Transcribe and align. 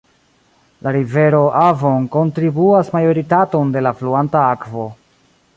La 0.85 0.89
rivero 0.95 1.41
Avon 1.67 2.09
kontribuas 2.17 2.91
majoritaton 2.97 3.77
de 3.77 3.87
la 3.89 3.93
fluanta 4.01 4.43
akvo. 4.59 4.91